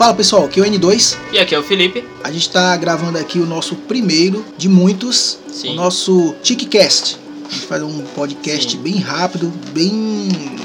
[0.00, 1.18] Fala pessoal, aqui é o N2.
[1.30, 2.02] E aqui é o Felipe.
[2.24, 5.72] A gente está gravando aqui o nosso primeiro de muitos, Sim.
[5.72, 7.18] o nosso TicCast.
[7.44, 8.78] A gente faz um podcast Sim.
[8.78, 10.56] bem rápido, bem.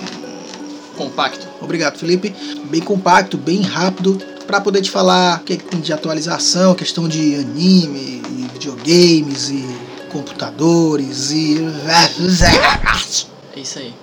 [0.95, 1.44] Compacto.
[1.65, 2.33] Obrigado, Felipe.
[2.69, 6.73] Bem compacto, bem rápido, para poder te falar o que é que tem de atualização,
[6.73, 9.65] questão de anime, e videogames e
[10.09, 11.57] computadores e.
[13.57, 13.93] É isso aí.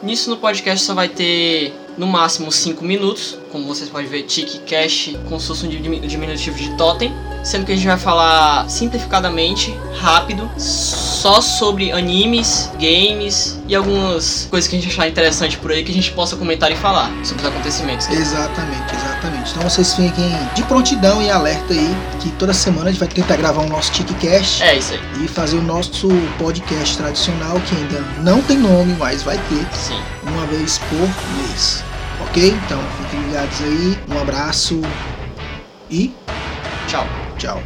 [0.00, 3.36] Nisso no podcast só vai ter no máximo 5 minutos.
[3.52, 7.12] Como vocês podem ver, Tiki Cash como se fosse um dimi- diminutivo de totem.
[7.42, 14.68] Sendo que a gente vai falar simplificadamente, rápido, só sobre animes, games e algumas coisas
[14.68, 17.42] que a gente achar interessante por aí que a gente possa comentar e falar sobre
[17.44, 18.08] os acontecimentos.
[18.10, 19.50] Exatamente, exatamente.
[19.52, 23.36] Então vocês fiquem de prontidão e alerta aí que toda semana a gente vai tentar
[23.36, 24.64] gravar o nosso TicCast.
[24.64, 25.24] É isso aí.
[25.24, 26.08] e fazer o nosso
[26.38, 30.00] podcast tradicional, que ainda não tem nome, mas vai ter Sim.
[30.24, 30.98] uma vez por
[31.38, 31.84] mês.
[32.36, 32.50] Ok?
[32.66, 33.98] Então fiquem ligados aí.
[34.14, 34.82] Um abraço
[35.90, 36.14] e
[36.86, 37.06] Tchau.
[37.38, 37.62] tchau.